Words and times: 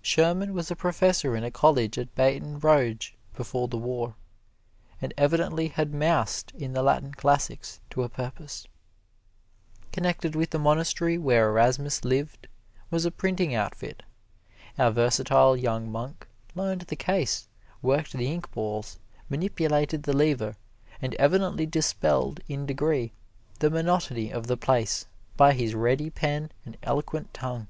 Sherman 0.00 0.54
was 0.54 0.70
a 0.70 0.76
professor 0.76 1.36
in 1.36 1.44
a 1.44 1.50
college 1.50 1.98
at 1.98 2.14
Baton 2.14 2.58
Rouge 2.58 3.12
before 3.34 3.68
the 3.68 3.76
War, 3.76 4.14
and 4.98 5.12
evidently 5.18 5.68
had 5.68 5.92
moused 5.92 6.52
in 6.56 6.72
the 6.72 6.82
Latin 6.82 7.12
classics 7.12 7.80
to 7.90 8.02
a 8.02 8.08
purpose. 8.08 8.66
Connected 9.92 10.34
with 10.34 10.48
the 10.48 10.58
monastery 10.58 11.18
where 11.18 11.50
Erasmus 11.50 12.02
lived 12.02 12.48
was 12.90 13.04
a 13.04 13.10
printing 13.10 13.54
outfit. 13.54 14.02
Our 14.78 14.90
versatile 14.90 15.54
young 15.54 15.92
monk 15.92 16.28
learned 16.54 16.80
the 16.86 16.96
case, 16.96 17.46
worked 17.82 18.14
the 18.14 18.32
ink 18.32 18.50
balls, 18.52 18.98
manipulated 19.28 20.04
the 20.04 20.16
lever, 20.16 20.56
and 21.02 21.14
evidently 21.16 21.66
dispelled, 21.66 22.40
in 22.48 22.64
degree, 22.64 23.12
the 23.58 23.68
monotony 23.68 24.30
of 24.32 24.46
the 24.46 24.56
place 24.56 25.04
by 25.36 25.52
his 25.52 25.74
ready 25.74 26.08
pen 26.08 26.50
and 26.64 26.78
eloquent 26.84 27.34
tongue. 27.34 27.68